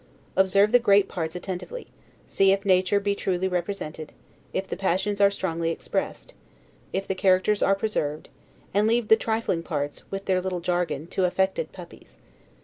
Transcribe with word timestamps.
Observe 0.35 0.71
the 0.71 0.79
great 0.79 1.07
parts 1.07 1.35
attentively; 1.35 1.85
see 2.25 2.51
if 2.51 2.65
nature 2.65 2.99
be 2.99 3.13
truly 3.13 3.47
represented; 3.47 4.11
if 4.51 4.67
the 4.67 4.75
passions 4.75 5.21
are 5.21 5.29
strongly 5.29 5.69
expressed; 5.69 6.33
if 6.91 7.07
the 7.07 7.13
characters 7.13 7.61
are 7.61 7.75
preserved; 7.75 8.27
and 8.73 8.87
leave 8.87 9.09
the 9.09 9.15
trifling 9.15 9.61
parts, 9.61 10.03
with 10.09 10.25
their 10.25 10.41
little 10.41 10.59
jargon, 10.59 11.05
to 11.05 11.25
affected 11.25 11.71
puppies. 11.71 12.17